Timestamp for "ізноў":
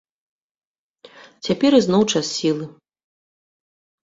1.81-2.03